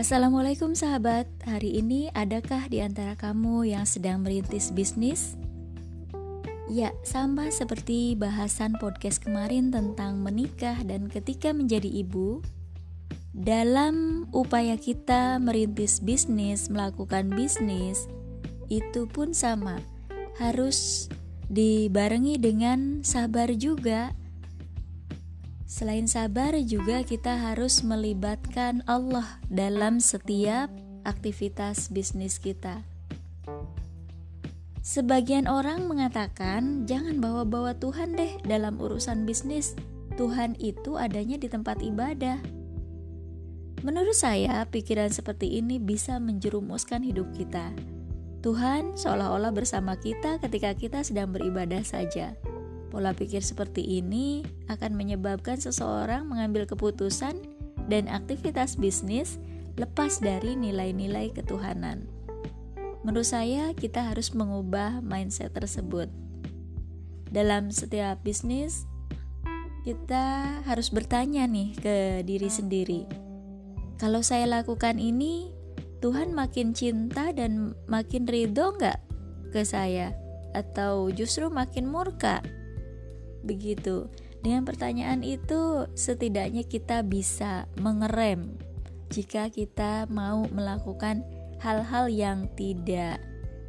Assalamualaikum 0.00 0.72
sahabat, 0.72 1.28
hari 1.44 1.76
ini 1.76 2.08
adakah 2.16 2.72
di 2.72 2.80
antara 2.80 3.12
kamu 3.20 3.68
yang 3.68 3.84
sedang 3.84 4.24
merintis 4.24 4.72
bisnis? 4.72 5.36
Ya, 6.72 6.96
sama 7.04 7.52
seperti 7.52 8.16
bahasan 8.16 8.80
podcast 8.80 9.20
kemarin 9.20 9.68
tentang 9.68 10.24
menikah 10.24 10.80
dan 10.88 11.04
ketika 11.12 11.52
menjadi 11.52 11.84
ibu, 11.84 12.40
dalam 13.36 14.24
upaya 14.32 14.80
kita 14.80 15.36
merintis 15.36 16.00
bisnis, 16.00 16.72
melakukan 16.72 17.28
bisnis, 17.36 18.08
itu 18.72 19.04
pun 19.04 19.36
sama, 19.36 19.84
harus 20.40 21.12
dibarengi 21.52 22.40
dengan 22.40 23.04
sabar 23.04 23.52
juga 23.52 24.16
Selain 25.70 26.10
sabar, 26.10 26.50
juga 26.66 27.06
kita 27.06 27.30
harus 27.38 27.86
melibatkan 27.86 28.82
Allah 28.90 29.38
dalam 29.46 30.02
setiap 30.02 30.66
aktivitas 31.06 31.94
bisnis 31.94 32.42
kita. 32.42 32.82
Sebagian 34.82 35.46
orang 35.46 35.86
mengatakan, 35.86 36.90
"Jangan 36.90 37.22
bawa-bawa 37.22 37.78
Tuhan 37.78 38.18
deh 38.18 38.42
dalam 38.42 38.82
urusan 38.82 39.22
bisnis. 39.22 39.78
Tuhan 40.18 40.58
itu 40.58 40.98
adanya 40.98 41.38
di 41.38 41.46
tempat 41.46 41.78
ibadah." 41.86 42.42
Menurut 43.86 44.18
saya, 44.18 44.66
pikiran 44.66 45.14
seperti 45.14 45.54
ini 45.62 45.78
bisa 45.78 46.18
menjerumuskan 46.18 47.06
hidup 47.06 47.30
kita. 47.38 47.70
Tuhan 48.42 48.98
seolah-olah 48.98 49.54
bersama 49.54 49.94
kita 49.94 50.42
ketika 50.42 50.74
kita 50.74 51.06
sedang 51.06 51.30
beribadah 51.30 51.86
saja. 51.86 52.34
Pola 52.90 53.14
pikir 53.14 53.38
seperti 53.38 54.02
ini 54.02 54.42
akan 54.66 54.98
menyebabkan 54.98 55.62
seseorang 55.62 56.26
mengambil 56.26 56.66
keputusan 56.66 57.38
dan 57.86 58.10
aktivitas 58.10 58.74
bisnis 58.74 59.38
lepas 59.78 60.18
dari 60.18 60.58
nilai-nilai 60.58 61.30
ketuhanan. 61.30 62.10
Menurut 63.06 63.30
saya, 63.30 63.72
kita 63.72 64.12
harus 64.12 64.34
mengubah 64.36 65.00
mindset 65.00 65.56
tersebut. 65.56 66.10
Dalam 67.30 67.70
setiap 67.70 68.20
bisnis, 68.20 68.84
kita 69.86 70.60
harus 70.68 70.92
bertanya 70.92 71.48
nih 71.48 71.72
ke 71.78 71.96
diri 72.26 72.50
sendiri. 72.52 73.06
Kalau 73.96 74.20
saya 74.20 74.44
lakukan 74.50 75.00
ini, 75.00 75.48
Tuhan 76.04 76.36
makin 76.36 76.76
cinta 76.76 77.32
dan 77.32 77.72
makin 77.88 78.28
ridho 78.28 78.76
nggak 78.76 78.98
ke 79.54 79.64
saya? 79.64 80.12
Atau 80.52 81.08
justru 81.14 81.48
makin 81.48 81.88
murka? 81.88 82.44
Begitu. 83.44 84.08
Dengan 84.40 84.64
pertanyaan 84.64 85.20
itu, 85.20 85.84
setidaknya 85.92 86.64
kita 86.64 87.04
bisa 87.04 87.68
mengerem 87.76 88.56
jika 89.10 89.50
kita 89.50 90.06
mau 90.08 90.46
melakukan 90.48 91.26
hal-hal 91.60 92.08
yang 92.08 92.48
tidak 92.56 93.20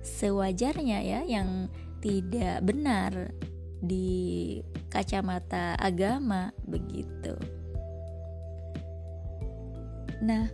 sewajarnya 0.05 0.99
ya, 1.03 1.19
yang 1.27 1.67
tidak 1.99 2.63
benar 2.63 3.35
di 3.81 4.61
kacamata 4.87 5.75
agama 5.75 6.53
begitu. 6.69 7.33
Nah, 10.21 10.45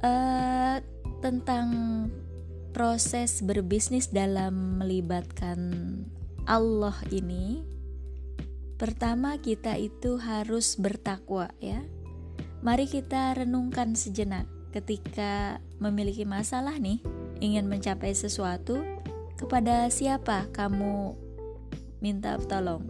eh, 0.00 0.76
tentang 1.18 1.68
proses 2.70 3.42
berbisnis 3.42 4.06
dalam 4.14 4.78
melibatkan 4.78 5.58
Allah 6.46 6.94
ini 7.10 7.66
Pertama, 8.78 9.42
kita 9.42 9.74
itu 9.74 10.22
harus 10.22 10.78
bertakwa, 10.78 11.50
ya. 11.58 11.82
Mari 12.62 12.86
kita 12.86 13.34
renungkan 13.34 13.98
sejenak 13.98 14.46
ketika 14.70 15.58
memiliki 15.82 16.22
masalah 16.22 16.78
nih, 16.78 17.02
ingin 17.42 17.66
mencapai 17.66 18.14
sesuatu, 18.14 18.86
kepada 19.34 19.90
siapa 19.90 20.46
kamu 20.54 21.18
minta 21.98 22.38
tolong? 22.38 22.86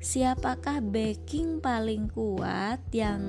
Siapakah 0.00 0.82
backing 0.82 1.62
paling 1.62 2.10
kuat 2.10 2.80
yang 2.90 3.22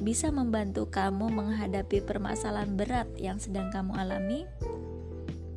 bisa 0.00 0.34
membantu 0.34 0.88
kamu 0.90 1.30
menghadapi 1.30 2.02
permasalahan 2.02 2.74
berat 2.74 3.06
yang 3.20 3.36
sedang 3.38 3.68
kamu 3.68 3.92
alami? 3.94 4.48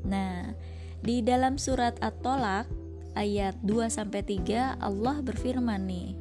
Nah, 0.05 0.53
di 0.99 1.23
dalam 1.23 1.55
surat 1.55 1.95
At-Tolak 2.03 2.67
ayat 3.17 3.57
2 3.65 3.89
sampai 3.89 4.21
3 4.21 4.77
Allah 4.77 5.17
berfirman 5.25 5.89
nih 5.89 6.13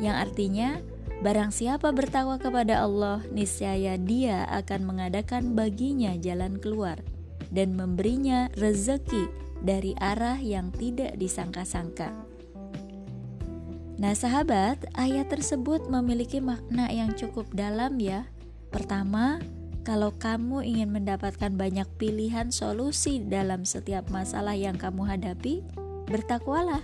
yang 0.00 0.16
artinya 0.20 0.80
barang 1.20 1.52
siapa 1.52 1.92
bertakwa 1.92 2.36
kepada 2.36 2.84
Allah 2.84 3.24
niscaya 3.32 3.96
dia 3.96 4.44
akan 4.52 4.84
mengadakan 4.84 5.56
baginya 5.56 6.16
jalan 6.20 6.60
keluar 6.60 7.00
dan 7.52 7.76
memberinya 7.76 8.48
rezeki 8.56 9.28
dari 9.60 9.92
arah 10.00 10.40
yang 10.40 10.72
tidak 10.72 11.16
disangka-sangka. 11.20 12.08
Nah, 14.00 14.16
sahabat, 14.16 14.80
ayat 14.96 15.28
tersebut 15.28 15.92
memiliki 15.92 16.40
makna 16.40 16.88
yang 16.88 17.12
cukup 17.12 17.44
dalam 17.52 18.00
ya. 18.00 18.24
Pertama, 18.72 19.36
kalau 19.84 20.16
kamu 20.16 20.64
ingin 20.64 20.88
mendapatkan 20.88 21.52
banyak 21.52 21.84
pilihan 22.00 22.48
solusi 22.48 23.20
dalam 23.20 23.68
setiap 23.68 24.08
masalah 24.08 24.56
yang 24.56 24.80
kamu 24.80 25.04
hadapi, 25.04 25.60
bertakwalah. 26.10 26.82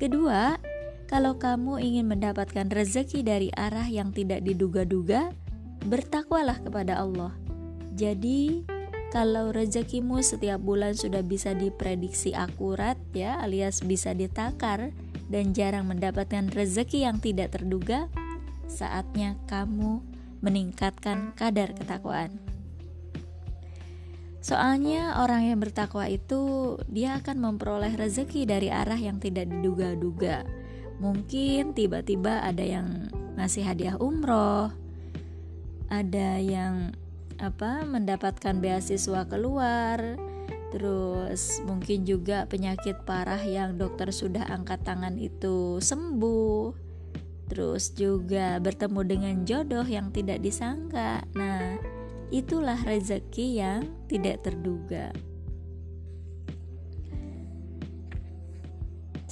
Kedua, 0.00 0.56
kalau 1.04 1.36
kamu 1.36 1.78
ingin 1.84 2.08
mendapatkan 2.08 2.66
rezeki 2.72 3.20
dari 3.22 3.48
arah 3.54 3.86
yang 3.86 4.10
tidak 4.10 4.42
diduga-duga, 4.42 5.30
bertakwalah 5.84 6.58
kepada 6.64 6.98
Allah. 6.98 7.30
Jadi, 7.94 8.64
kalau 9.14 9.54
rezekimu 9.54 10.18
setiap 10.26 10.58
bulan 10.58 10.98
sudah 10.98 11.22
bisa 11.22 11.54
diprediksi 11.54 12.34
akurat 12.34 12.98
ya, 13.14 13.38
alias 13.38 13.86
bisa 13.86 14.10
ditakar 14.10 14.90
dan 15.30 15.54
jarang 15.54 15.86
mendapatkan 15.86 16.50
rezeki 16.50 17.06
yang 17.06 17.22
tidak 17.22 17.54
terduga, 17.54 18.10
saatnya 18.66 19.38
kamu 19.46 20.02
meningkatkan 20.42 21.30
kadar 21.38 21.72
ketakwaan. 21.78 22.43
Soalnya 24.44 25.24
orang 25.24 25.48
yang 25.48 25.56
bertakwa 25.56 26.04
itu 26.04 26.76
dia 26.84 27.16
akan 27.16 27.40
memperoleh 27.40 27.96
rezeki 27.96 28.44
dari 28.44 28.68
arah 28.68 29.00
yang 29.00 29.16
tidak 29.16 29.48
diduga-duga. 29.48 30.44
Mungkin 31.00 31.72
tiba-tiba 31.72 32.44
ada 32.44 32.60
yang 32.60 33.08
ngasih 33.40 33.64
hadiah 33.64 33.96
umroh, 33.96 34.68
ada 35.88 36.36
yang 36.36 36.92
apa 37.40 37.88
mendapatkan 37.88 38.60
beasiswa 38.60 39.24
keluar, 39.24 40.20
terus 40.76 41.64
mungkin 41.64 42.04
juga 42.04 42.44
penyakit 42.44 43.00
parah 43.08 43.40
yang 43.40 43.80
dokter 43.80 44.12
sudah 44.12 44.44
angkat 44.52 44.84
tangan 44.84 45.16
itu 45.16 45.80
sembuh, 45.80 46.68
terus 47.48 47.96
juga 47.96 48.60
bertemu 48.60 49.00
dengan 49.08 49.34
jodoh 49.48 49.88
yang 49.88 50.12
tidak 50.12 50.44
disangka. 50.44 51.24
Nah, 51.32 51.93
itulah 52.32 52.78
rezeki 52.80 53.60
yang 53.60 53.82
tidak 54.08 54.44
terduga. 54.44 55.10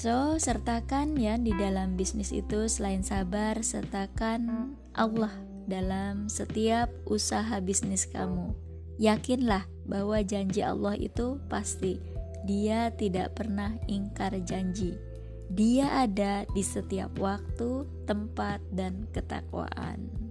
So, 0.03 0.35
sertakan 0.35 1.15
ya 1.15 1.39
di 1.39 1.55
dalam 1.55 1.95
bisnis 1.95 2.35
itu 2.35 2.67
selain 2.67 3.07
sabar, 3.07 3.63
sertakan 3.63 4.75
Allah 4.99 5.31
dalam 5.71 6.27
setiap 6.27 6.91
usaha 7.07 7.63
bisnis 7.63 8.11
kamu. 8.11 8.51
Yakinlah 8.99 9.63
bahwa 9.87 10.19
janji 10.27 10.59
Allah 10.59 10.99
itu 10.99 11.39
pasti. 11.47 12.03
Dia 12.43 12.91
tidak 12.99 13.39
pernah 13.39 13.79
ingkar 13.87 14.35
janji. 14.43 14.99
Dia 15.53 16.03
ada 16.03 16.43
di 16.51 16.65
setiap 16.67 17.15
waktu, 17.23 17.87
tempat, 18.03 18.59
dan 18.75 19.07
ketakwaan. 19.15 20.22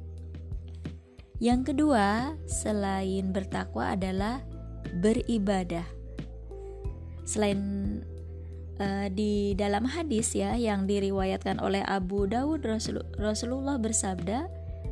Yang 1.42 1.74
kedua, 1.74 2.38
selain 2.46 3.34
bertakwa 3.34 3.98
adalah 3.98 4.46
beribadah. 5.02 5.90
Selain 7.26 7.58
uh, 8.78 9.10
di 9.10 9.58
dalam 9.58 9.90
hadis 9.90 10.38
ya 10.38 10.54
yang 10.54 10.86
diriwayatkan 10.86 11.58
oleh 11.58 11.82
Abu 11.82 12.30
Dawud 12.30 12.62
Rasulullah 13.18 13.82
bersabda, 13.82 14.46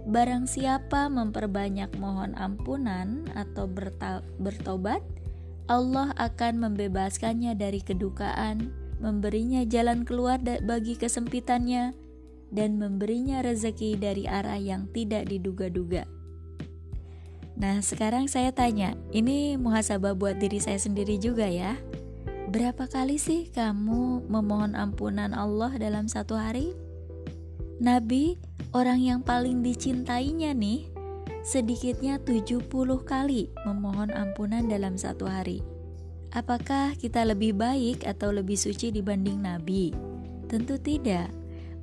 barang 0.09 0.49
siapa 0.49 1.05
memperbanyak 1.05 1.93
mohon 2.01 2.33
ampunan 2.33 3.29
atau 3.37 3.69
bertobat, 4.41 5.05
Allah 5.69 6.17
akan 6.17 6.65
membebaskannya 6.65 7.53
dari 7.53 7.85
kedukaan, 7.85 8.73
memberinya 8.97 9.61
jalan 9.69 10.01
keluar 10.01 10.41
bagi 10.41 10.97
kesempitannya, 10.97 11.93
dan 12.49 12.81
memberinya 12.81 13.45
rezeki 13.45 14.01
dari 14.01 14.25
arah 14.25 14.57
yang 14.57 14.89
tidak 14.89 15.29
diduga-duga. 15.29 16.09
Nah, 17.59 17.83
sekarang 17.83 18.31
saya 18.31 18.55
tanya, 18.55 18.95
ini 19.11 19.59
muhasabah 19.59 20.15
buat 20.15 20.39
diri 20.39 20.63
saya 20.63 20.79
sendiri 20.79 21.19
juga 21.19 21.43
ya. 21.43 21.75
Berapa 22.47 22.87
kali 22.87 23.19
sih 23.19 23.51
kamu 23.51 24.31
memohon 24.31 24.79
ampunan 24.79 25.35
Allah 25.35 25.75
dalam 25.75 26.07
satu 26.07 26.39
hari? 26.39 26.71
Nabi, 27.83 28.39
orang 28.71 29.03
yang 29.03 29.19
paling 29.27 29.59
dicintainya 29.59 30.55
nih, 30.55 30.87
sedikitnya 31.43 32.23
70 32.23 32.63
kali 33.03 33.51
memohon 33.67 34.15
ampunan 34.15 34.63
dalam 34.63 34.95
satu 34.95 35.27
hari. 35.27 35.59
Apakah 36.31 36.95
kita 36.95 37.27
lebih 37.27 37.59
baik 37.59 38.07
atau 38.07 38.31
lebih 38.31 38.55
suci 38.55 38.95
dibanding 38.95 39.43
Nabi? 39.43 39.91
Tentu 40.47 40.79
tidak. 40.79 41.27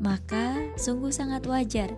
Maka 0.00 0.72
sungguh 0.80 1.12
sangat 1.12 1.44
wajar 1.44 1.92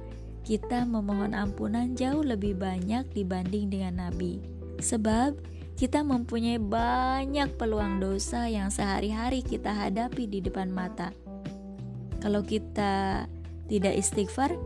kita 0.48 0.88
memohon 0.88 1.36
ampunan 1.36 1.92
jauh 1.92 2.24
lebih 2.24 2.56
banyak 2.56 3.04
dibanding 3.12 3.68
dengan 3.68 4.08
Nabi. 4.08 4.40
Sebab 4.80 5.36
kita 5.76 6.00
mempunyai 6.00 6.56
banyak 6.56 7.52
peluang 7.60 8.00
dosa 8.00 8.48
yang 8.48 8.72
sehari-hari 8.72 9.44
kita 9.44 9.68
hadapi 9.68 10.24
di 10.24 10.40
depan 10.40 10.72
mata. 10.72 11.12
Kalau 12.24 12.40
kita 12.40 13.28
tidak 13.68 13.94
istighfar, 14.00 14.56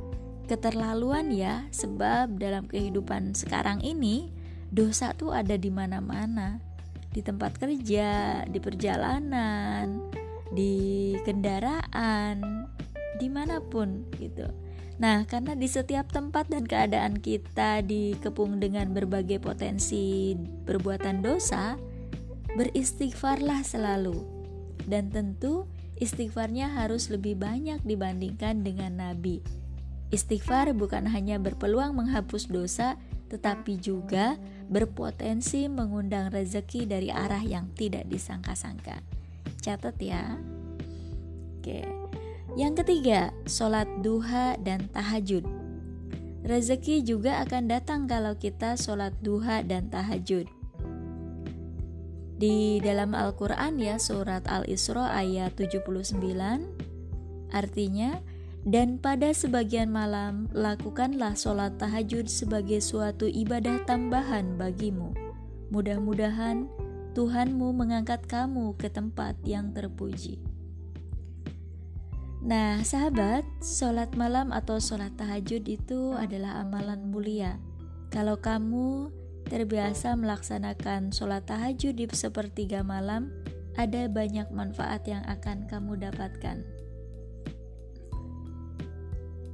keterlaluan 0.46 1.34
ya, 1.34 1.66
sebab 1.74 2.38
dalam 2.38 2.70
kehidupan 2.70 3.34
sekarang 3.34 3.82
ini 3.82 4.30
dosa 4.70 5.10
tuh 5.18 5.34
ada 5.34 5.58
di 5.58 5.68
mana-mana 5.74 6.62
di 7.10 7.26
tempat 7.26 7.58
kerja, 7.58 8.40
di 8.46 8.58
perjalanan, 8.62 9.98
di 10.54 11.12
kendaraan, 11.26 12.70
di 13.18 13.26
mana 13.26 13.58
pun 13.58 14.06
gitu. 14.16 14.46
Nah, 15.00 15.24
karena 15.24 15.56
di 15.56 15.68
setiap 15.70 16.12
tempat 16.12 16.52
dan 16.52 16.68
keadaan 16.68 17.16
kita 17.18 17.80
dikepung 17.80 18.60
dengan 18.60 18.92
berbagai 18.92 19.40
potensi 19.40 20.36
perbuatan 20.68 21.24
dosa, 21.24 21.80
beristighfarlah 22.56 23.64
selalu. 23.64 24.20
Dan 24.84 25.08
tentu 25.08 25.70
istighfarnya 26.02 26.74
harus 26.74 27.08
lebih 27.08 27.38
banyak 27.38 27.80
dibandingkan 27.86 28.66
dengan 28.66 28.98
Nabi. 28.98 29.40
Istighfar 30.12 30.76
bukan 30.76 31.08
hanya 31.08 31.40
berpeluang 31.40 31.96
menghapus 31.96 32.52
dosa, 32.52 33.00
tetapi 33.32 33.80
juga 33.80 34.36
berpotensi 34.68 35.72
mengundang 35.72 36.28
rezeki 36.28 36.84
dari 36.84 37.08
arah 37.08 37.40
yang 37.40 37.72
tidak 37.72 38.04
disangka-sangka. 38.12 39.00
Catat 39.64 39.96
ya. 39.96 40.36
Oke. 41.56 42.01
Yang 42.52 42.84
ketiga, 42.84 43.32
sholat 43.48 43.88
duha 44.04 44.60
dan 44.60 44.84
tahajud. 44.92 45.40
Rezeki 46.44 47.00
juga 47.00 47.40
akan 47.48 47.70
datang 47.70 48.04
kalau 48.04 48.36
kita 48.36 48.76
sholat 48.76 49.16
duha 49.24 49.64
dan 49.64 49.88
tahajud. 49.88 50.44
Di 52.36 52.82
dalam 52.82 53.14
Al-Quran 53.14 53.78
ya 53.78 53.96
surat 54.02 54.42
Al-Isra 54.50 55.14
ayat 55.14 55.54
79 55.54 56.18
Artinya 57.54 58.18
dan 58.66 58.98
pada 58.98 59.30
sebagian 59.30 59.88
malam, 59.88 60.50
lakukanlah 60.50 61.38
sholat 61.38 61.78
tahajud 61.78 62.26
sebagai 62.26 62.82
suatu 62.82 63.30
ibadah 63.30 63.80
tambahan 63.86 64.58
bagimu. 64.58 65.14
Mudah-mudahan 65.70 66.68
Tuhanmu 67.12 67.76
mengangkat 67.76 68.24
kamu 68.24 68.72
ke 68.80 68.88
tempat 68.88 69.36
yang 69.44 69.70
terpuji. 69.76 70.51
Nah, 72.42 72.82
sahabat, 72.82 73.46
sholat 73.62 74.18
malam 74.18 74.50
atau 74.50 74.82
sholat 74.82 75.14
tahajud 75.14 75.62
itu 75.62 76.10
adalah 76.18 76.58
amalan 76.66 77.06
mulia. 77.06 77.62
Kalau 78.10 78.42
kamu 78.42 79.14
terbiasa 79.46 80.18
melaksanakan 80.18 81.14
sholat 81.14 81.46
tahajud 81.46 81.94
di 81.94 82.10
sepertiga 82.10 82.82
malam, 82.82 83.30
ada 83.78 84.10
banyak 84.10 84.50
manfaat 84.50 85.06
yang 85.06 85.22
akan 85.30 85.70
kamu 85.70 86.02
dapatkan. 86.02 86.66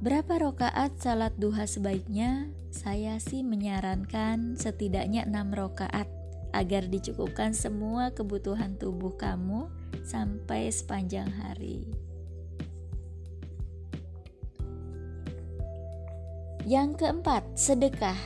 Berapa 0.01 0.41
rokaat 0.41 0.97
salat 0.97 1.37
duha 1.37 1.69
sebaiknya? 1.69 2.49
Saya 2.73 3.21
sih 3.21 3.45
menyarankan 3.45 4.57
setidaknya 4.57 5.29
6 5.29 5.53
rokaat 5.53 6.09
agar 6.57 6.89
dicukupkan 6.89 7.53
semua 7.53 8.09
kebutuhan 8.17 8.81
tubuh 8.81 9.13
kamu 9.13 9.69
sampai 10.01 10.73
sepanjang 10.73 11.29
hari. 11.29 12.08
Yang 16.67 17.03
keempat, 17.03 17.43
sedekah. 17.55 18.19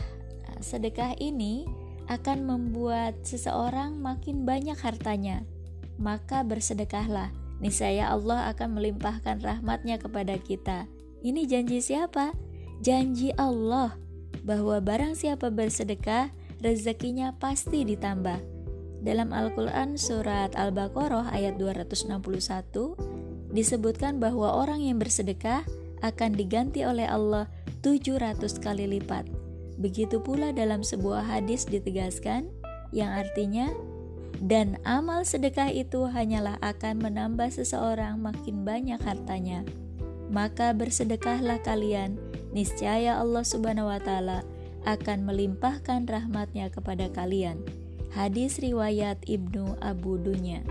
Nah, 0.47 0.57
sedekah 0.61 1.17
ini 1.17 1.65
akan 2.07 2.45
membuat 2.45 3.19
seseorang 3.25 3.99
makin 3.99 4.47
banyak 4.47 4.77
hartanya. 4.79 5.45
Maka 6.01 6.41
bersedekahlah, 6.41 7.29
niscaya 7.61 8.09
Allah 8.09 8.49
akan 8.53 8.79
melimpahkan 8.79 9.39
rahmatnya 9.39 10.01
kepada 10.01 10.35
kita 10.41 10.89
ini 11.23 11.47
janji 11.47 11.79
siapa? 11.79 12.35
Janji 12.83 13.31
Allah 13.39 13.95
bahwa 14.43 14.75
barang 14.83 15.15
siapa 15.15 15.47
bersedekah, 15.47 16.35
rezekinya 16.59 17.31
pasti 17.39 17.87
ditambah. 17.87 18.43
Dalam 18.99 19.31
Al-Quran 19.31 19.95
Surat 19.95 20.51
Al-Baqarah 20.59 21.31
ayat 21.31 21.55
261 21.55 23.55
disebutkan 23.55 24.19
bahwa 24.19 24.51
orang 24.51 24.83
yang 24.83 24.99
bersedekah 24.99 25.63
akan 26.03 26.35
diganti 26.35 26.83
oleh 26.83 27.07
Allah 27.07 27.47
700 27.81 28.43
kali 28.59 28.85
lipat. 28.99 29.25
Begitu 29.79 30.21
pula 30.21 30.51
dalam 30.53 30.83
sebuah 30.85 31.25
hadis 31.25 31.65
ditegaskan 31.65 32.51
yang 32.93 33.09
artinya 33.09 33.73
dan 34.43 34.77
amal 34.85 35.25
sedekah 35.25 35.71
itu 35.71 36.05
hanyalah 36.05 36.61
akan 36.61 37.01
menambah 37.01 37.49
seseorang 37.49 38.21
makin 38.21 38.61
banyak 38.67 38.99
hartanya 39.01 39.65
maka 40.33 40.73
bersedekahlah 40.73 41.61
kalian, 41.61 42.17
niscaya 42.49 43.21
Allah 43.21 43.45
Subhanahu 43.45 43.93
wa 43.93 44.01
taala 44.01 44.41
akan 44.81 45.29
melimpahkan 45.29 46.09
rahmatnya 46.09 46.73
kepada 46.73 47.07
kalian. 47.13 47.61
Hadis 48.17 48.57
riwayat 48.57 49.21
Ibnu 49.29 49.77
Abu 49.77 50.17
Dunya. 50.17 50.65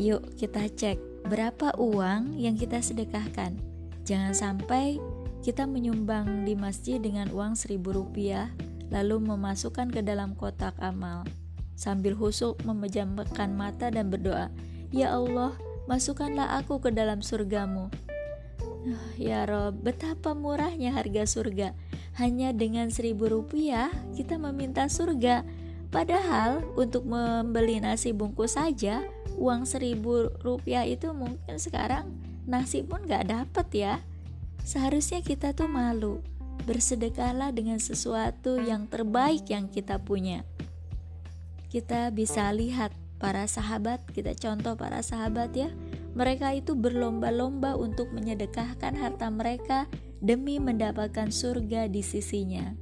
Yuk 0.00 0.24
kita 0.40 0.72
cek 0.72 0.96
berapa 1.26 1.74
uang 1.78 2.38
yang 2.38 2.58
kita 2.58 2.82
sedekahkan. 2.82 3.58
Jangan 4.02 4.34
sampai 4.34 4.98
kita 5.42 5.66
menyumbang 5.66 6.46
di 6.46 6.54
masjid 6.54 7.02
dengan 7.02 7.30
uang 7.30 7.58
seribu 7.58 7.94
rupiah 7.94 8.50
lalu 8.92 9.18
memasukkan 9.24 9.90
ke 9.90 10.04
dalam 10.04 10.36
kotak 10.36 10.76
amal 10.78 11.24
sambil 11.74 12.14
husuk 12.14 12.60
memejamkan 12.62 13.50
mata 13.56 13.90
dan 13.90 14.12
berdoa, 14.12 14.52
"Ya 14.94 15.16
Allah, 15.16 15.56
masukkanlah 15.90 16.62
aku 16.62 16.78
ke 16.78 16.90
dalam 16.94 17.24
surgamu. 17.24 17.90
Ya 19.14 19.46
Rob, 19.46 19.78
betapa 19.82 20.34
murahnya 20.34 20.90
harga 20.90 21.22
surga. 21.22 21.74
Hanya 22.18 22.50
dengan 22.52 22.90
seribu 22.90 23.30
rupiah 23.30 23.88
kita 24.18 24.36
meminta 24.36 24.90
surga. 24.90 25.46
Padahal 25.92 26.64
untuk 26.74 27.06
membeli 27.06 27.78
nasi 27.78 28.10
bungkus 28.10 28.58
saja 28.58 29.06
uang 29.42 29.66
seribu 29.66 30.30
rupiah 30.46 30.86
itu 30.86 31.10
mungkin 31.10 31.58
sekarang 31.58 32.14
nasi 32.46 32.86
pun 32.86 33.02
gak 33.10 33.26
dapet 33.26 33.66
ya. 33.74 33.94
Seharusnya 34.62 35.26
kita 35.26 35.50
tuh 35.50 35.66
malu. 35.66 36.22
Bersedekahlah 36.62 37.50
dengan 37.50 37.82
sesuatu 37.82 38.62
yang 38.62 38.86
terbaik 38.86 39.50
yang 39.50 39.66
kita 39.66 39.98
punya. 39.98 40.46
Kita 41.66 42.14
bisa 42.14 42.46
lihat 42.54 42.94
para 43.18 43.50
sahabat, 43.50 44.06
kita 44.14 44.38
contoh 44.38 44.78
para 44.78 45.02
sahabat 45.02 45.50
ya. 45.58 45.74
Mereka 46.14 46.54
itu 46.54 46.78
berlomba-lomba 46.78 47.74
untuk 47.74 48.14
menyedekahkan 48.14 48.94
harta 48.94 49.26
mereka 49.32 49.90
demi 50.22 50.62
mendapatkan 50.62 51.34
surga 51.34 51.90
di 51.90 52.04
sisinya. 52.06 52.78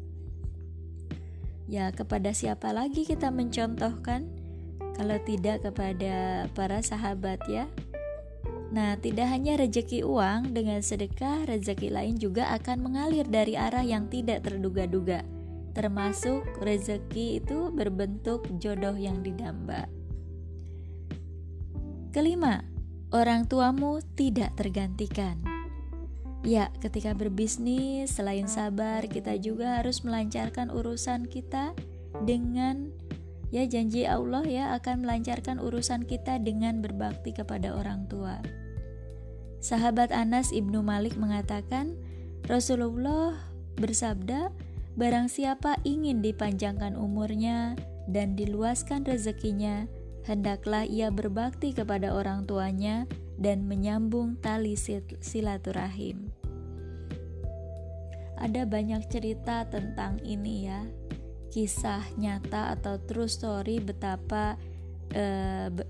Ya, 1.70 1.88
kepada 1.94 2.34
siapa 2.34 2.74
lagi 2.74 3.06
kita 3.06 3.30
mencontohkan 3.30 4.39
kalau 5.00 5.16
tidak 5.24 5.64
kepada 5.64 6.44
para 6.52 6.84
sahabat 6.84 7.40
ya? 7.48 7.64
Nah, 8.68 9.00
tidak 9.00 9.32
hanya 9.32 9.56
rejeki 9.56 10.04
uang, 10.04 10.52
dengan 10.52 10.84
sedekah 10.84 11.48
rezeki 11.48 11.88
lain 11.88 12.20
juga 12.20 12.52
akan 12.52 12.84
mengalir 12.84 13.24
dari 13.24 13.56
arah 13.56 13.80
yang 13.80 14.12
tidak 14.12 14.44
terduga-duga. 14.44 15.24
Termasuk 15.72 16.44
rezeki 16.60 17.40
itu 17.40 17.72
berbentuk 17.72 18.44
jodoh 18.60 18.92
yang 18.92 19.24
didamba. 19.24 19.88
Kelima, 22.12 22.60
orang 23.08 23.48
tuamu 23.48 24.04
tidak 24.20 24.52
tergantikan. 24.60 25.40
Ya, 26.44 26.68
ketika 26.84 27.16
berbisnis, 27.16 28.12
selain 28.12 28.44
sabar, 28.44 29.08
kita 29.08 29.40
juga 29.40 29.80
harus 29.80 30.04
melancarkan 30.04 30.68
urusan 30.68 31.24
kita 31.24 31.72
dengan 32.22 32.92
ya 33.50 33.66
janji 33.66 34.06
Allah 34.06 34.46
ya 34.46 34.64
akan 34.78 35.06
melancarkan 35.06 35.58
urusan 35.58 36.06
kita 36.06 36.38
dengan 36.38 36.82
berbakti 36.82 37.34
kepada 37.34 37.74
orang 37.74 38.06
tua. 38.06 38.38
Sahabat 39.60 40.14
Anas 40.14 40.54
Ibnu 40.54 40.80
Malik 40.80 41.20
mengatakan, 41.20 41.98
Rasulullah 42.48 43.36
bersabda, 43.76 44.48
barang 44.96 45.28
siapa 45.28 45.76
ingin 45.84 46.24
dipanjangkan 46.24 46.96
umurnya 46.96 47.76
dan 48.08 48.34
diluaskan 48.34 49.04
rezekinya, 49.04 49.84
hendaklah 50.24 50.88
ia 50.88 51.12
berbakti 51.12 51.76
kepada 51.76 52.16
orang 52.16 52.48
tuanya 52.48 53.04
dan 53.36 53.68
menyambung 53.68 54.40
tali 54.40 54.74
silaturahim. 55.20 56.32
ada 58.40 58.64
banyak 58.64 59.04
cerita 59.12 59.68
tentang 59.68 60.16
ini 60.24 60.64
ya 60.66 60.80
kisah 61.50 62.06
nyata 62.16 62.72
atau 62.78 62.96
true 63.02 63.28
story 63.28 63.82
betapa 63.82 64.54
e, 65.10 65.24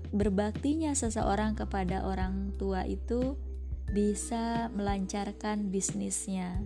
berbaktinya 0.09 0.91
seseorang 0.97 1.53
kepada 1.53 2.03
orang 2.03 2.51
tua 2.57 2.83
itu 2.89 3.37
bisa 3.91 4.67
melancarkan 4.73 5.69
bisnisnya. 5.69 6.63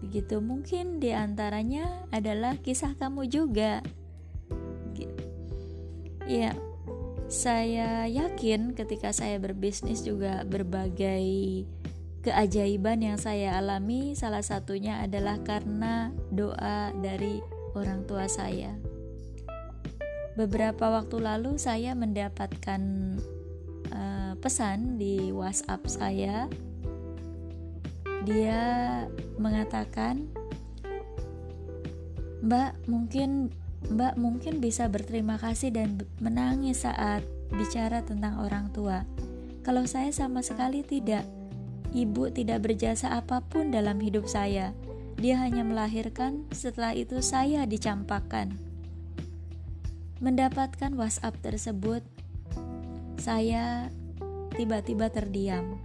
Begitu 0.00 0.40
mungkin 0.40 1.00
di 1.00 1.12
antaranya 1.12 2.08
adalah 2.08 2.56
kisah 2.60 2.96
kamu 2.96 3.28
juga. 3.28 3.84
Ya, 6.24 6.56
saya 7.28 8.08
yakin 8.08 8.72
ketika 8.72 9.12
saya 9.12 9.36
berbisnis 9.36 10.00
juga 10.00 10.40
berbagai 10.48 11.64
keajaiban 12.24 13.04
yang 13.04 13.20
saya 13.20 13.60
alami 13.60 14.16
salah 14.16 14.40
satunya 14.40 15.04
adalah 15.04 15.36
karena 15.44 16.08
doa 16.32 16.88
dari 16.96 17.44
orang 17.74 18.06
tua 18.06 18.30
saya. 18.30 18.74
Beberapa 20.34 20.90
waktu 20.90 21.22
lalu 21.22 21.54
saya 21.62 21.94
mendapatkan 21.94 22.82
uh, 23.94 24.32
pesan 24.42 24.98
di 24.98 25.30
WhatsApp 25.30 25.82
saya. 25.86 26.36
Dia 28.24 28.62
mengatakan, 29.38 30.26
"Mbak, 32.42 32.88
mungkin 32.90 33.52
Mbak 33.84 34.14
mungkin 34.16 34.64
bisa 34.64 34.88
berterima 34.88 35.36
kasih 35.36 35.70
dan 35.70 36.00
menangis 36.18 36.88
saat 36.88 37.20
bicara 37.52 38.00
tentang 38.00 38.40
orang 38.42 38.72
tua. 38.74 39.06
Kalau 39.62 39.86
saya 39.86 40.10
sama 40.10 40.42
sekali 40.42 40.82
tidak." 40.82 41.22
Ibu 41.94 42.34
tidak 42.34 42.66
berjasa 42.66 43.14
apa 43.14 43.38
pun 43.38 43.70
dalam 43.70 44.02
hidup 44.02 44.26
saya. 44.26 44.74
Dia 45.14 45.38
hanya 45.40 45.62
melahirkan, 45.62 46.44
setelah 46.50 46.92
itu 46.92 47.22
saya 47.22 47.64
dicampakkan. 47.64 48.58
Mendapatkan 50.18 50.94
WhatsApp 50.94 51.38
tersebut, 51.42 52.02
saya 53.18 53.90
tiba-tiba 54.54 55.10
terdiam. 55.10 55.78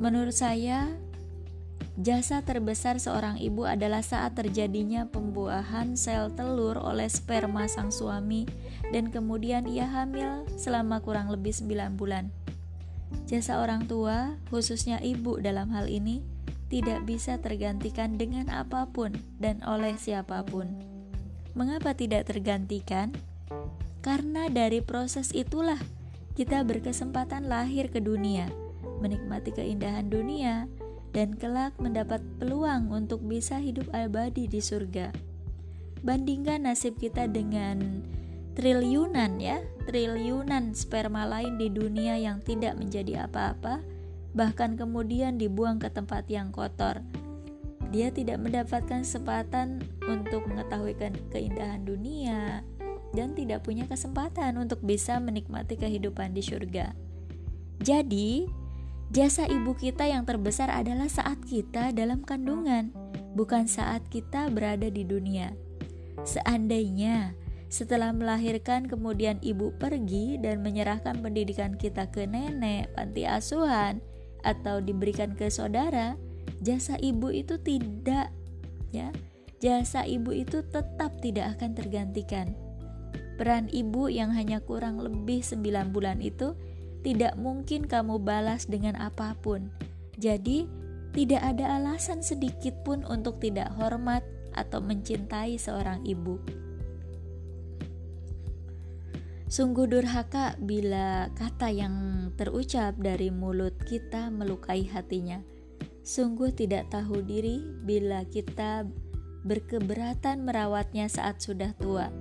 Menurut 0.00 0.32
saya, 0.32 0.88
jasa 2.00 2.40
terbesar 2.40 2.96
seorang 2.96 3.36
ibu 3.36 3.68
adalah 3.68 4.00
saat 4.00 4.32
terjadinya 4.32 5.04
pembuahan 5.04 5.92
sel 5.98 6.32
telur 6.32 6.80
oleh 6.80 7.04
sperma 7.06 7.68
sang 7.68 7.92
suami 7.92 8.48
dan 8.96 9.12
kemudian 9.12 9.68
ia 9.68 9.84
hamil 9.84 10.48
selama 10.56 11.04
kurang 11.04 11.28
lebih 11.28 11.52
9 11.52 12.00
bulan. 12.00 12.32
Jasa 13.28 13.60
orang 13.60 13.84
tua, 13.84 14.40
khususnya 14.48 14.98
ibu 15.04 15.36
dalam 15.38 15.68
hal 15.74 15.86
ini, 15.86 16.24
tidak 16.70 17.02
bisa 17.02 17.36
tergantikan 17.42 18.14
dengan 18.14 18.46
apa 18.48 18.86
pun 18.88 19.12
dan 19.42 19.58
oleh 19.66 19.98
siapa 19.98 20.46
pun. 20.46 20.70
Mengapa 21.58 21.98
tidak 21.98 22.30
tergantikan? 22.30 23.10
Karena 24.00 24.46
dari 24.46 24.80
proses 24.80 25.34
itulah 25.34 25.82
kita 26.38 26.62
berkesempatan 26.62 27.50
lahir 27.50 27.90
ke 27.90 27.98
dunia, 27.98 28.48
menikmati 29.02 29.50
keindahan 29.50 30.06
dunia, 30.08 30.70
dan 31.10 31.34
kelak 31.34 31.74
mendapat 31.82 32.22
peluang 32.38 32.88
untuk 32.94 33.20
bisa 33.26 33.58
hidup 33.58 33.90
abadi 33.90 34.46
di 34.46 34.62
surga. 34.62 35.10
Bandingkan 36.00 36.64
nasib 36.64 36.96
kita 36.96 37.28
dengan 37.28 38.00
triliunan 38.54 39.36
ya, 39.42 39.60
triliunan 39.84 40.72
sperma 40.72 41.26
lain 41.26 41.58
di 41.58 41.68
dunia 41.68 42.16
yang 42.16 42.40
tidak 42.40 42.78
menjadi 42.78 43.26
apa-apa, 43.28 43.84
bahkan 44.32 44.78
kemudian 44.78 45.36
dibuang 45.36 45.82
ke 45.82 45.90
tempat 45.90 46.26
yang 46.30 46.54
kotor. 46.54 47.02
Dia 47.90 48.14
tidak 48.14 48.38
mendapatkan 48.38 49.02
kesempatan 49.02 49.82
untuk 50.06 50.46
mengetahui 50.46 50.94
keindahan 51.34 51.82
dunia 51.82 52.62
dan 53.10 53.34
tidak 53.34 53.66
punya 53.66 53.90
kesempatan 53.90 54.54
untuk 54.62 54.78
bisa 54.86 55.18
menikmati 55.18 55.74
kehidupan 55.74 56.30
di 56.30 56.42
surga. 56.42 56.94
Jadi, 57.82 58.46
jasa 59.10 59.50
ibu 59.50 59.74
kita 59.74 60.06
yang 60.06 60.22
terbesar 60.22 60.70
adalah 60.70 61.10
saat 61.10 61.42
kita 61.42 61.90
dalam 61.90 62.22
kandungan, 62.22 62.94
bukan 63.34 63.66
saat 63.66 64.06
kita 64.06 64.46
berada 64.54 64.86
di 64.86 65.02
dunia. 65.02 65.50
Seandainya 66.22 67.34
setelah 67.70 68.10
melahirkan, 68.10 68.90
kemudian 68.90 69.38
ibu 69.46 69.70
pergi 69.78 70.42
dan 70.42 70.58
menyerahkan 70.58 71.22
pendidikan 71.22 71.78
kita 71.78 72.10
ke 72.10 72.26
nenek, 72.26 72.90
panti 72.98 73.22
asuhan, 73.30 74.02
atau 74.42 74.78
diberikan 74.82 75.32
ke 75.36 75.48
saudara. 75.48 76.16
Jasa 76.60 77.00
ibu 77.00 77.32
itu 77.32 77.56
tidak, 77.60 78.28
ya, 78.92 79.08
jasa 79.64 80.04
ibu 80.04 80.32
itu 80.32 80.60
tetap 80.68 81.16
tidak 81.24 81.56
akan 81.56 81.72
tergantikan. 81.72 82.52
Peran 83.40 83.72
ibu 83.72 84.12
yang 84.12 84.36
hanya 84.36 84.60
kurang 84.60 85.00
lebih 85.00 85.40
9 85.40 85.64
bulan 85.96 86.20
itu 86.20 86.52
tidak 87.00 87.32
mungkin 87.40 87.88
kamu 87.88 88.20
balas 88.20 88.68
dengan 88.68 89.00
apa 89.00 89.32
pun. 89.40 89.72
Jadi, 90.20 90.68
tidak 91.16 91.42
ada 91.42 91.80
alasan 91.80 92.20
sedikit 92.20 92.76
pun 92.84 93.02
untuk 93.08 93.40
tidak 93.40 93.72
hormat 93.80 94.20
atau 94.52 94.84
mencintai 94.84 95.56
seorang 95.56 96.04
ibu. 96.04 96.36
Sungguh 99.50 99.90
durhaka 99.90 100.54
bila 100.62 101.26
kata 101.34 101.74
yang 101.74 102.30
terucap 102.38 102.94
dari 102.94 103.34
mulut 103.34 103.74
kita 103.82 104.30
melukai 104.30 104.86
hatinya. 104.86 105.42
Sungguh 106.06 106.54
tidak 106.54 106.94
tahu 106.94 107.18
diri 107.18 107.58
bila 107.82 108.22
kita 108.30 108.86
berkeberatan 109.42 110.46
merawatnya 110.46 111.10
saat 111.10 111.42
sudah 111.42 111.74
tua. 111.74 112.14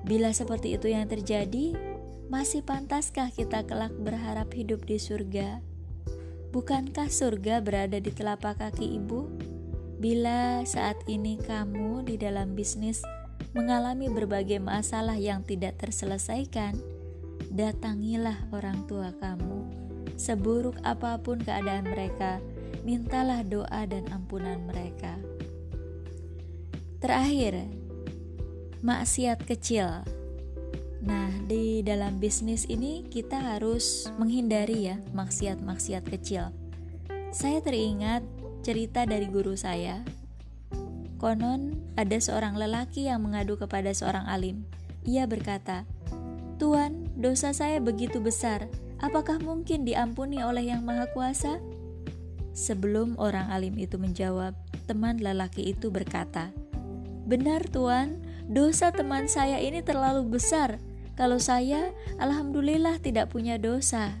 Bila 0.00 0.32
seperti 0.32 0.80
itu 0.80 0.88
yang 0.88 1.12
terjadi, 1.12 1.76
masih 2.32 2.64
pantaskah 2.64 3.28
kita 3.28 3.60
kelak 3.68 3.92
berharap 4.00 4.48
hidup 4.56 4.80
di 4.88 4.96
surga? 4.96 5.60
Bukankah 6.56 7.12
surga 7.12 7.60
berada 7.60 8.00
di 8.00 8.08
telapak 8.16 8.64
kaki 8.64 8.96
ibu? 8.96 9.28
Bila 10.00 10.64
saat 10.64 10.96
ini 11.04 11.36
kamu 11.36 12.08
di 12.08 12.16
dalam 12.16 12.56
bisnis 12.56 13.04
mengalami 13.56 14.12
berbagai 14.12 14.60
masalah 14.60 15.16
yang 15.16 15.40
tidak 15.40 15.80
terselesaikan, 15.80 16.76
datangilah 17.48 18.36
orang 18.52 18.84
tua 18.84 19.16
kamu. 19.16 19.64
Seburuk 20.20 20.76
apa 20.84 21.16
pun 21.16 21.40
keadaan 21.40 21.88
mereka, 21.88 22.36
mintalah 22.84 23.40
doa 23.40 23.88
dan 23.88 24.04
ampunan 24.12 24.60
mereka. 24.68 25.16
Terakhir, 27.00 27.64
maksiat 28.84 29.40
kecil. 29.48 30.04
Nah, 31.00 31.32
di 31.48 31.80
dalam 31.80 32.20
bisnis 32.20 32.68
ini 32.68 33.08
kita 33.08 33.56
harus 33.56 34.08
menghindari 34.20 34.92
ya 34.92 34.96
maksiat-maksiat 35.16 36.04
kecil. 36.12 36.52
Saya 37.32 37.60
teringat 37.64 38.20
cerita 38.64 39.04
dari 39.04 39.28
guru 39.28 39.54
saya 39.54 40.02
Konon, 41.16 41.80
ada 41.96 42.16
seorang 42.20 42.60
lelaki 42.60 43.08
yang 43.08 43.24
mengadu 43.24 43.56
kepada 43.56 43.88
seorang 43.92 44.28
alim. 44.28 44.68
Ia 45.08 45.24
berkata, 45.24 45.88
"Tuan, 46.60 47.08
dosa 47.16 47.56
saya 47.56 47.80
begitu 47.80 48.20
besar. 48.20 48.68
Apakah 49.00 49.40
mungkin 49.40 49.88
diampuni 49.88 50.44
oleh 50.44 50.68
Yang 50.68 50.82
Maha 50.84 51.06
Kuasa?" 51.16 51.56
Sebelum 52.56 53.16
orang 53.20 53.52
alim 53.52 53.76
itu 53.76 54.00
menjawab, 54.00 54.56
teman 54.88 55.20
lelaki 55.20 55.72
itu 55.72 55.92
berkata, 55.92 56.52
"Benar, 57.28 57.68
Tuan, 57.68 58.20
dosa 58.48 58.92
teman 58.92 59.28
saya 59.28 59.60
ini 59.60 59.84
terlalu 59.84 60.40
besar. 60.40 60.80
Kalau 61.16 61.40
saya, 61.40 61.92
alhamdulillah, 62.20 63.00
tidak 63.00 63.32
punya 63.32 63.56
dosa." 63.56 64.16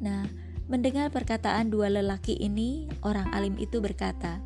Nah, 0.00 0.28
mendengar 0.68 1.12
perkataan 1.12 1.68
dua 1.68 1.92
lelaki 1.92 2.36
ini, 2.40 2.88
orang 3.04 3.28
alim 3.36 3.56
itu 3.60 3.84
berkata, 3.84 4.40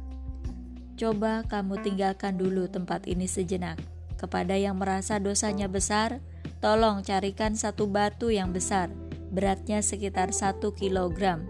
Coba 0.94 1.42
kamu 1.50 1.82
tinggalkan 1.82 2.38
dulu 2.38 2.70
tempat 2.70 3.10
ini 3.10 3.26
sejenak. 3.26 3.82
Kepada 4.14 4.54
yang 4.54 4.78
merasa 4.78 5.18
dosanya 5.18 5.66
besar, 5.66 6.22
tolong 6.62 7.02
carikan 7.02 7.58
satu 7.58 7.90
batu 7.90 8.30
yang 8.30 8.54
besar, 8.54 8.88
beratnya 9.34 9.82
sekitar 9.82 10.30
satu 10.30 10.70
kilogram. 10.70 11.44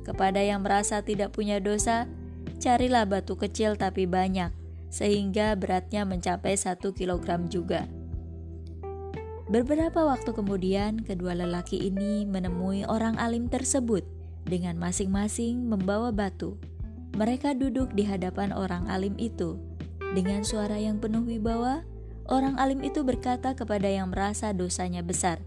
Kepada 0.00 0.40
yang 0.40 0.64
merasa 0.64 1.04
tidak 1.04 1.36
punya 1.36 1.60
dosa, 1.60 2.08
carilah 2.56 3.04
batu 3.04 3.36
kecil 3.36 3.76
tapi 3.76 4.08
banyak, 4.08 4.48
sehingga 4.88 5.52
beratnya 5.60 6.08
mencapai 6.08 6.56
satu 6.56 6.96
kilogram 6.96 7.52
juga. 7.52 7.84
Beberapa 9.46 10.02
waktu 10.02 10.34
kemudian, 10.34 11.04
kedua 11.04 11.36
lelaki 11.36 11.78
ini 11.78 12.26
menemui 12.26 12.82
orang 12.88 13.14
alim 13.20 13.46
tersebut 13.46 14.02
dengan 14.42 14.74
masing-masing 14.80 15.62
membawa 15.62 16.10
batu. 16.10 16.58
Mereka 17.16 17.56
duduk 17.56 17.96
di 17.96 18.04
hadapan 18.04 18.52
orang 18.52 18.92
alim 18.92 19.16
itu. 19.16 19.56
Dengan 20.12 20.44
suara 20.44 20.76
yang 20.76 21.00
penuh 21.00 21.24
wibawa, 21.24 21.80
orang 22.28 22.60
alim 22.60 22.84
itu 22.84 23.00
berkata 23.08 23.56
kepada 23.56 23.88
yang 23.88 24.12
merasa 24.12 24.52
dosanya 24.52 25.00
besar, 25.00 25.40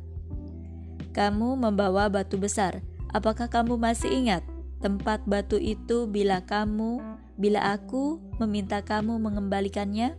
"Kamu 1.13 1.53
membawa 1.61 2.09
batu 2.09 2.41
besar. 2.41 2.81
Apakah 3.13 3.53
kamu 3.53 3.77
masih 3.77 4.09
ingat 4.09 4.41
tempat 4.81 5.21
batu 5.29 5.61
itu 5.61 6.09
bila 6.09 6.41
kamu, 6.41 7.05
bila 7.37 7.61
aku 7.77 8.17
meminta 8.41 8.81
kamu 8.81 9.21
mengembalikannya? 9.21 10.17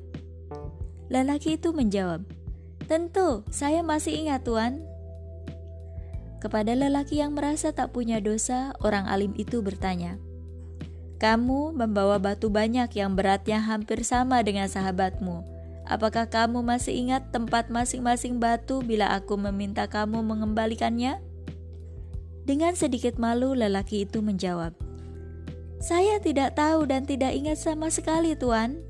Lelaki 1.10 1.58
itu 1.58 1.74
menjawab, 1.74 2.22
"Tentu, 2.86 3.42
saya 3.50 3.82
masih 3.82 4.14
ingat, 4.22 4.46
Tuan." 4.46 4.86
Kepada 6.38 6.78
lelaki 6.78 7.18
yang 7.18 7.34
merasa 7.34 7.74
tak 7.74 7.90
punya 7.90 8.22
dosa, 8.22 8.70
orang 8.80 9.10
alim 9.10 9.34
itu 9.34 9.60
bertanya, 9.60 10.16
"Kamu 11.20 11.76
membawa 11.76 12.16
batu 12.16 12.48
banyak 12.48 12.88
yang 12.96 13.12
beratnya 13.12 13.60
hampir 13.60 14.00
sama 14.08 14.40
dengan 14.40 14.66
sahabatmu. 14.72 15.44
Apakah 15.84 16.32
kamu 16.32 16.64
masih 16.64 16.96
ingat 16.96 17.28
tempat 17.28 17.68
masing-masing 17.68 18.40
batu 18.40 18.80
bila 18.80 19.12
aku 19.12 19.36
meminta 19.36 19.84
kamu 19.84 20.24
mengembalikannya?" 20.24 21.20
Dengan 22.48 22.72
sedikit 22.72 23.20
malu, 23.20 23.52
lelaki 23.52 24.08
itu 24.08 24.24
menjawab, 24.24 24.72
"Saya 25.76 26.18
tidak 26.24 26.56
tahu 26.56 26.88
dan 26.88 27.04
tidak 27.04 27.36
ingat 27.36 27.60
sama 27.60 27.92
sekali, 27.92 28.32
Tuan." 28.32 28.80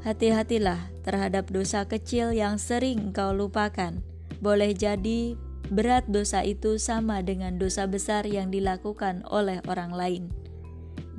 Hati-hatilah 0.00 1.02
terhadap 1.04 1.52
dosa 1.52 1.84
kecil 1.84 2.32
yang 2.32 2.56
sering 2.56 3.12
engkau 3.12 3.36
lupakan. 3.36 4.00
Boleh 4.40 4.72
jadi 4.72 5.36
berat 5.68 6.08
dosa 6.08 6.40
itu 6.40 6.80
sama 6.80 7.20
dengan 7.20 7.60
dosa 7.60 7.84
besar 7.84 8.24
yang 8.24 8.48
dilakukan 8.48 9.28
oleh 9.28 9.60
orang 9.68 9.92
lain. 9.92 10.39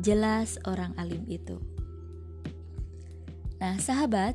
Jelas 0.02 0.58
orang 0.66 0.98
alim 0.98 1.22
itu. 1.30 1.62
Nah, 3.62 3.78
sahabat, 3.78 4.34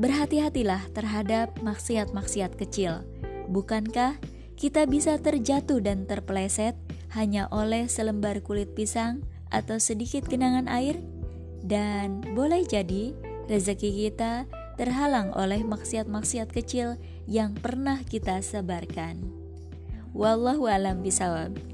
berhati-hatilah 0.00 0.88
terhadap 0.96 1.52
maksiat-maksiat 1.60 2.56
kecil. 2.56 3.04
Bukankah 3.52 4.16
kita 4.56 4.88
bisa 4.88 5.20
terjatuh 5.20 5.84
dan 5.84 6.08
terpeleset 6.08 6.72
hanya 7.12 7.52
oleh 7.52 7.92
selembar 7.92 8.40
kulit 8.40 8.72
pisang 8.72 9.20
atau 9.52 9.76
sedikit 9.76 10.24
genangan 10.24 10.64
air, 10.72 10.96
dan 11.60 12.24
boleh 12.32 12.64
jadi 12.64 13.12
rezeki 13.52 14.08
kita 14.08 14.48
terhalang 14.80 15.28
oleh 15.36 15.60
maksiat-maksiat 15.60 16.48
kecil 16.48 16.96
yang 17.28 17.52
pernah 17.52 18.00
kita 18.00 18.40
sebarkan. 18.40 19.20
Wallahu 20.16 20.64
alam 20.64 21.04
bisawab. 21.04 21.71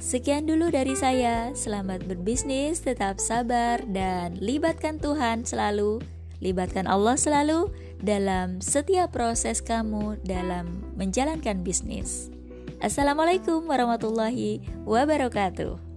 Sekian 0.00 0.48
dulu 0.48 0.72
dari 0.72 0.96
saya. 0.96 1.52
Selamat 1.52 2.00
berbisnis, 2.08 2.80
tetap 2.80 3.20
sabar 3.20 3.84
dan 3.84 4.32
libatkan 4.40 4.96
Tuhan 4.96 5.44
selalu, 5.44 6.00
libatkan 6.40 6.88
Allah 6.88 7.20
selalu 7.20 7.68
dalam 8.00 8.64
setiap 8.64 9.12
proses 9.12 9.60
kamu 9.60 10.16
dalam 10.24 10.80
menjalankan 10.96 11.60
bisnis. 11.60 12.32
Assalamualaikum 12.80 13.68
warahmatullahi 13.68 14.64
wabarakatuh. 14.88 15.89